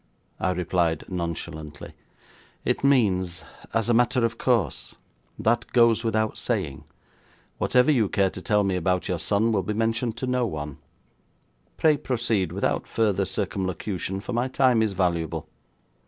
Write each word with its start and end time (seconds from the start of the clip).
I 0.39 0.49
replied 0.49 1.03
nonchalantly, 1.09 1.93
'It 2.65 2.83
means, 2.83 3.43
as 3.71 3.87
a 3.87 3.93
matter 3.93 4.25
of 4.25 4.39
course; 4.39 4.95
that 5.37 5.71
goes 5.73 6.03
without 6.03 6.39
saying. 6.39 6.85
Whatever 7.59 7.91
you 7.91 8.09
care 8.09 8.31
to 8.31 8.41
tell 8.41 8.63
me 8.63 8.75
about 8.75 9.07
your 9.07 9.19
son 9.19 9.51
will 9.51 9.61
be 9.61 9.75
mentioned 9.75 10.17
to 10.17 10.25
no 10.25 10.47
one. 10.47 10.79
Pray 11.77 11.97
proceed, 11.97 12.51
without 12.51 12.87
further 12.87 13.25
circumlocution, 13.25 14.21
for 14.21 14.33
my 14.33 14.47
time 14.47 14.81
is 14.81 14.93
valuable.' 14.93 15.47